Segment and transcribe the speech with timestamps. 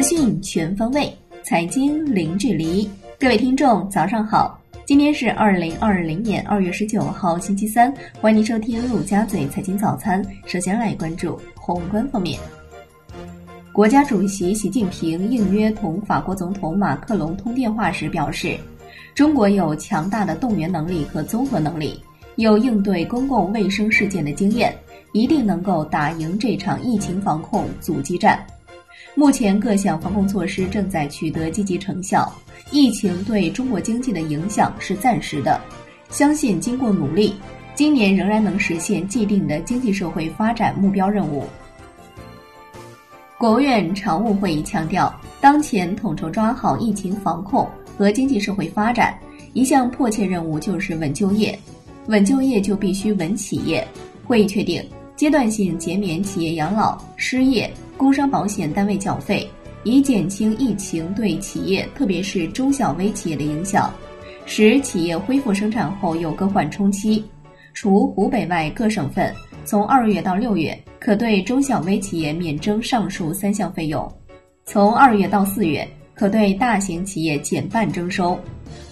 [0.00, 2.88] 资讯全方位，财经零距离。
[3.18, 4.58] 各位听众，早上好！
[4.86, 7.92] 今天是二零二零年二月十九号，星期三。
[8.18, 10.24] 欢迎您收听陆家嘴财经早餐。
[10.46, 12.40] 首先来关注宏观方面。
[13.74, 18.56] 国家主席习近平应约同法国总统马克龙通电话时表示，
[19.14, 22.02] 中国有强大的动员能力和综合能力，
[22.36, 24.74] 有应对公共卫生事件的经验，
[25.12, 28.42] 一定能够打赢这场疫情防控阻击战。
[29.20, 32.32] 目前各项防控措施正在取得积极成效，
[32.70, 35.60] 疫情对中国经济的影响是暂时的。
[36.08, 37.34] 相信经过努力，
[37.74, 41.44] 今年仍然能实现既定的经济社会发展目标任务。
[43.36, 47.68] 国务院常务会议强调，当前统筹抓好疫情防控
[47.98, 49.14] 和经济社会发展，
[49.52, 51.58] 一项迫切任务就是稳就业。
[52.06, 53.86] 稳就业就必须稳企业。
[54.26, 54.82] 会议确定，
[55.14, 57.70] 阶段性减免企业养老、失业。
[58.00, 59.46] 工伤保险单位缴费，
[59.84, 63.92] 以减轻疫情对企业，特别是中小微企业的影响，
[64.46, 67.22] 使企业恢复生产后有个缓冲期。
[67.74, 69.30] 除湖北外，各省份
[69.66, 74.08] 从二月到六月可对中小微企业免征上述三项费用；
[74.64, 78.34] 从二月到四月可对大型企业减半征收。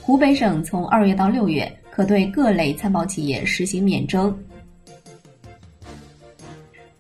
[0.03, 4.39] 湖北省从二月到六月可对各类参保企业实行免征。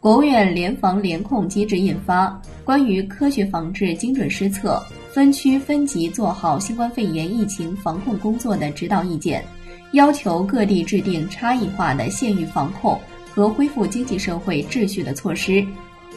[0.01, 2.29] 国务院联防联控机制印发
[2.65, 4.81] 《关于科学防治、精准施策、
[5.13, 9.43] 分区分级做好新冠肺炎疫情防控工作的指导意见》，
[9.91, 12.97] 要求各地制定差异化的县域防控
[13.35, 15.67] 和恢复经济社会秩序的措施。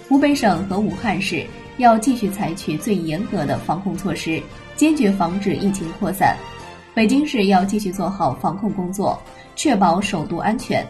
[0.07, 1.43] 湖北省和武汉市
[1.77, 4.39] 要继续采取最严格的防控措施，
[4.75, 6.37] 坚决防止疫情扩散。
[6.93, 9.19] 北京市要继续做好防控工作，
[9.55, 10.85] 确保首都安全。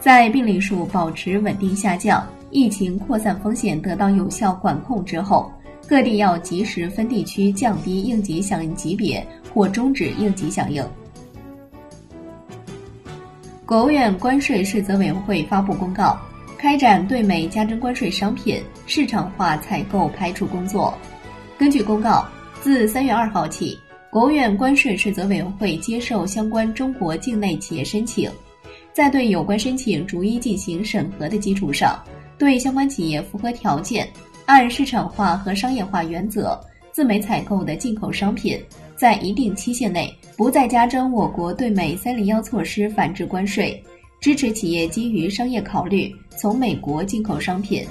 [0.00, 5.52] 在病例数保持稳定下降、疫情扩散风险得到有效管控之后，
[5.86, 10.82] 各地要及时分地区降低应急响应级别或终止应急响应。
[13.66, 16.18] 国务院关税税则委员会发布公告，
[16.56, 20.96] 开展对美加征关税商品市场化采购排除工作。
[21.58, 22.26] 根据公告，
[22.62, 28.30] 自三月二号起，国务院关税税则委员会接受相关中国境内企业申请。
[28.92, 31.98] 在对有关申请逐一进行审核的基础上，
[32.36, 34.08] 对相关企业符合条件、
[34.46, 36.58] 按市场化和商业化原则
[36.92, 38.60] 自美采购的进口商品，
[38.96, 43.82] 在一定期限内不再加征我国对美“三零幺”措施反制关税，
[44.20, 47.86] 支持企业基于商业考虑从美国进口商品。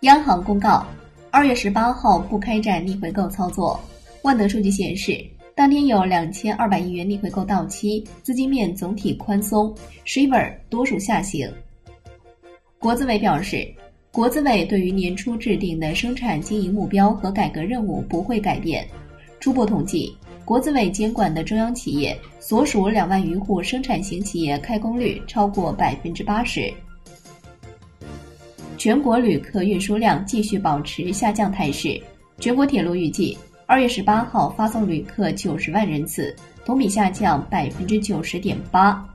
[0.00, 0.84] 央行公告，
[1.30, 3.80] 二月十八号不开展逆回购操作。
[4.22, 5.24] 万德数据显示。
[5.58, 9.74] 当天有两千二百亿元逆回购到期，资金面总体宽松
[10.06, 11.52] ，shibor 多数下行。
[12.78, 13.66] 国资委表示，
[14.12, 18.86] 国资委对于年初制定的生产经营目标和改革任务不会改变。
[19.40, 26.72] 初步统计，国资委监管的中央企业所属两万余户生产型企业开工率超过百分之八十。
[28.76, 32.00] 全国旅客运输量继续保持下降态势，
[32.38, 33.36] 全国铁路预计。
[33.70, 36.34] 二月十八号发送旅客九十万人次，
[36.64, 39.06] 同比下降百分之九十点八。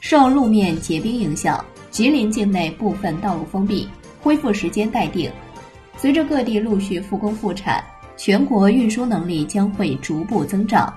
[0.00, 3.88] 受路面结冰影响，吉林境内部分道路封闭，
[4.20, 5.32] 恢复时间待定。
[5.96, 7.82] 随着各地陆续复工复产，
[8.14, 10.92] 全国运输能力将会逐步增长。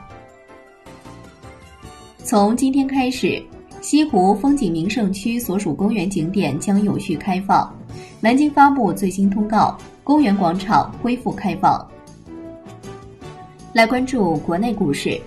[2.18, 3.42] 从今天开始，
[3.80, 7.74] 西湖风景名胜区所属公园景点将有序开放。
[8.20, 11.90] 南京发布最新通告，公园广场恢复开放。
[13.76, 15.20] 来关注国内股市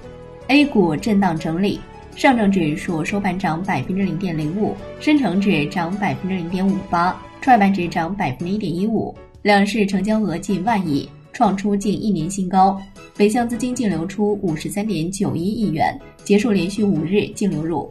[0.47, 1.79] ，A 股震荡整理，
[2.17, 12.81] 上证指数收盘涨百分之零点零五，深成指涨百分之零点五八，创业板指涨百分之一点一五，两市成交额近万亿，创出近一年新高。
[13.19, 15.95] 北向资金净流出五十三点九一亿元，
[16.25, 17.87] 结束连续五日净流入。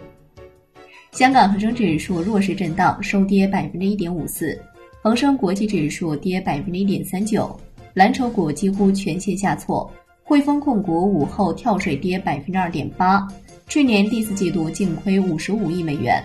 [1.12, 4.60] 香港恒生指数弱势震荡，收跌百分之一点五四，
[5.04, 7.56] 恒生国际指数跌百分之一点三九，
[7.94, 9.88] 蓝筹股几乎全线下挫。
[10.28, 13.26] 汇丰控股午后跳水跌百分之二点八，
[13.70, 16.22] 去年第四季度净亏五十五亿美元，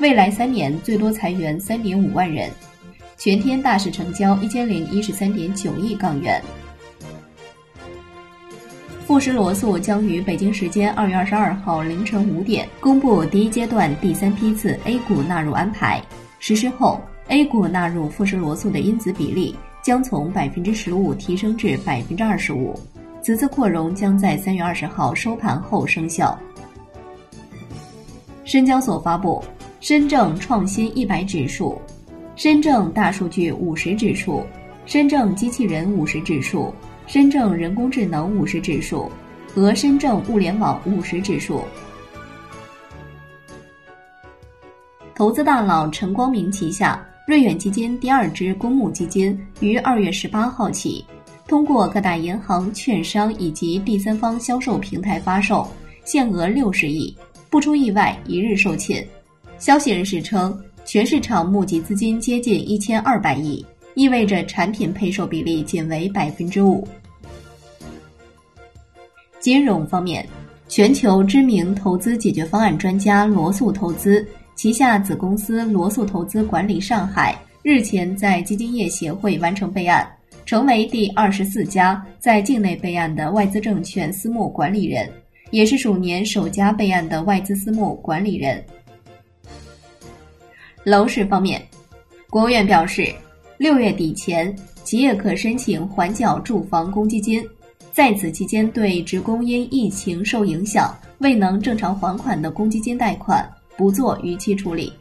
[0.00, 2.50] 未来三年最多裁员三点五万人，
[3.16, 6.42] 全天大市成交一千零一十三点九亿港元。
[9.06, 16.02] 富时罗素将于北京时间二月二十二号凌晨五点公布第一阶段第三批次 A 股纳入安排，
[16.38, 22.78] 实施后 A 股纳入富时罗素的因子比例将从百分之十五提升至百分之二十五。
[23.22, 26.36] 此次扩容将在三月二十号收盘后生效。
[28.44, 29.42] 深交所发布
[29.80, 31.80] 深证创新一百指数、
[32.34, 34.44] 深证大数据五十指数、
[34.86, 36.74] 深证机器人五十指数、
[37.06, 39.10] 深证人工智能五十指数
[39.46, 41.62] 和深证物联网五十指数。
[45.14, 51.04] 投资大佬陈光明旗下瑞远基金第二支公募基金于二月十八号起，
[51.52, 55.68] 通过各大银行、券商以及第三方销售平台发售，
[56.02, 57.14] 限额六十亿，
[57.50, 59.06] 不出意外一日售罄。
[59.58, 63.62] 消息人士称，全市场募集资金接近一千二百亿，
[63.92, 66.88] 意味着产品配售比例仅为百分之五。
[69.38, 70.26] 金融方面，
[70.68, 74.26] 全球知名投资解决方案专家罗素投资。
[74.54, 80.10] 旗下子公司罗素投资管理上海日前在基金业协会完成备案，
[80.44, 85.10] 成为第二十四家在境内备案的外资证券私募管理人，
[85.50, 88.64] 也是鼠年首家备案的外资私募管理人。
[90.84, 91.62] 楼市方面，
[92.28, 93.12] 国务院表示，
[93.58, 94.54] 六月底前
[94.84, 97.42] 企业可申请缓缴住房公积金，
[97.92, 103.48] 在此期间对职工因疫情受影响未能正常还款的公积金贷款。
[103.74, 104.92] 不做逾期处理。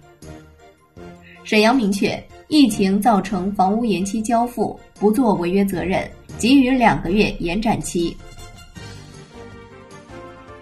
[1.44, 2.18] 沈阳明确，
[2.52, 6.06] 疫情造成房屋延期交付，不做违约责任，
[6.38, 8.14] 给予两个月延展期。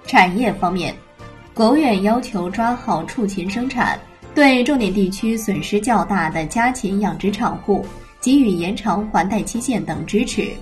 [0.06, 0.94] 产业方面，
[1.52, 4.00] 国务院要求抓好畜禽生产，
[4.36, 7.84] 对重点地区损失较大的家禽养殖场户
[8.22, 10.54] 给予延长还贷期限等支持，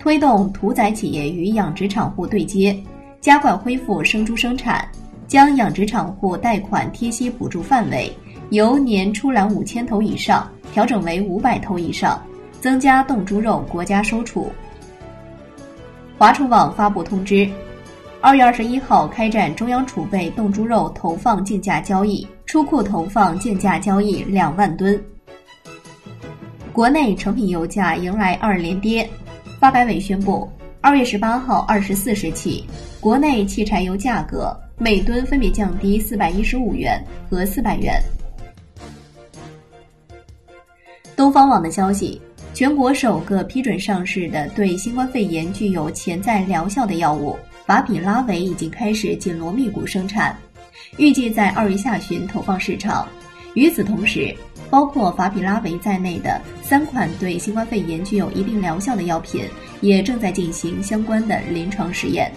[0.00, 2.76] 推动屠宰企业与养殖场户对接，
[3.20, 4.84] 加快恢复生猪生产。
[5.28, 8.12] 将养殖场户贷款贴息补助范围
[8.50, 12.20] 由年出栏五千头以上调整为五百头以上，
[12.60, 14.50] 增加冻猪肉国家收储。
[16.18, 17.48] 华储网发布通知，
[18.20, 24.98] 二月二十一号开展中央储备冻猪肉投放竞价交易，出库投放竞价交易两万吨。
[26.72, 29.08] 国内成品油价迎来二连跌，
[29.60, 32.64] 发改委宣布，二月十八号二十四时起，
[32.98, 34.56] 国内汽柴油价格。
[34.78, 38.02] 每吨分别降低四百一十五元和四百元。
[41.32, 42.20] 方网的消息，
[42.52, 50.36] 全国首个批准上市的对新冠肺炎具有潜在疗效的药物法比拉韦已经开始紧锣密鼓生产，
[50.98, 53.08] 预计在二月下旬投放市场。
[53.54, 54.34] 与此同时，
[54.70, 59.44] 包括法比拉韦在内的三款对新冠肺炎具有一定疗效的药品
[59.80, 62.30] 也正在进行相关的临床实验。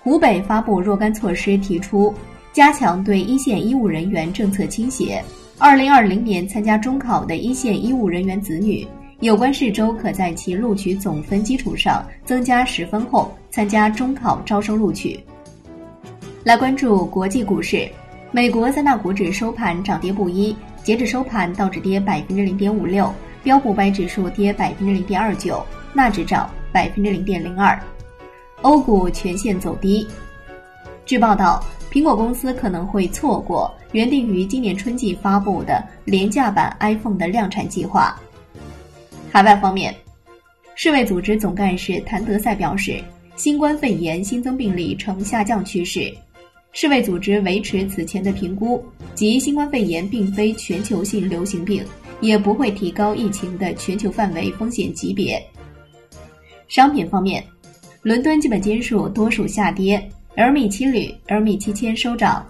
[0.00, 2.14] 湖北发布若干措施，提出
[2.52, 5.22] 加强对一线医务人员政策倾斜。
[5.56, 8.86] 二零二零年参加中考的一线医务人员子女，
[9.20, 15.18] 有关市州可在其录取总分基础上增加十分后参加中考招生录取。
[16.42, 17.88] 来关注国际股市，
[18.32, 23.10] 美国三大股指收盘涨跌不一，截至收盘，道指跌百分之零点五六，
[23.44, 27.80] 标普白指数跌百分之零点二九，纳指涨百分之零点零二。
[28.62, 30.06] 欧股全线走低。
[31.06, 31.62] 据报道，
[31.92, 38.18] 苹果公司可能会错过原定于今年春季发布的廉价版 iPhone 的量产计划。
[39.30, 39.94] 海外方面，
[40.74, 43.04] 世卫组织总干事谭德赛表示，
[43.36, 46.10] 新冠肺炎新增病例呈下降趋势。
[46.72, 48.82] 世卫组织维持此前的评估，
[49.14, 51.84] 即新冠肺炎并非全球性流行病，
[52.22, 55.40] 也不会提高疫情的全球范围风险级别。
[56.66, 57.44] 商品方面。
[58.02, 62.44] 伦敦基本金属多数下跌，LME 七铝、LME 七千收涨。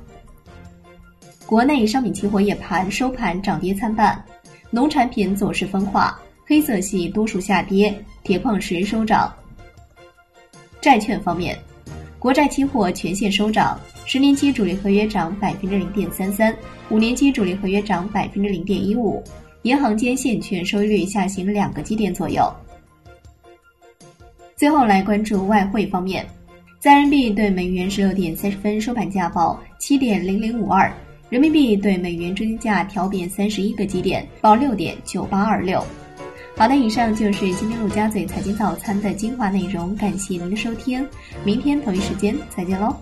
[1.47, 4.23] 国内商品期货夜盘收盘涨跌参半，
[4.71, 9.33] 农产品走势分化，黑色系多数下跌，铁矿石收涨。
[10.81, 11.59] 债券方面，
[12.19, 16.57] 国债期货全线收涨，十年期主力合约涨百分之零点三三，
[16.89, 19.23] 五年期主力合约涨百分之零点一五，
[19.63, 22.51] 银行间现券收益率下行两个基点左右。
[24.57, 26.27] 最后来关注外汇方面，
[26.85, 30.93] 在人民币对美元十六点三十分收盘价报七点零零五二，
[31.31, 35.83] 人民币对美元中间价调贬三十一个基点，报六点九八二六。
[36.59, 41.03] 好的，以上就是今天陆家嘴财经早餐的精华内容，感谢您的收听，
[41.43, 42.95] 明天同一时间再见喽。